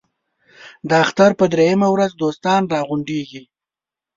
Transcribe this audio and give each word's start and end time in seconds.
د 0.89 0.91
اختر 1.03 1.31
په 1.39 1.45
درېیمه 1.53 1.87
ورځ 1.91 2.11
دوستان 2.21 2.61
را 2.71 2.79
غونډېږي. 2.87 3.43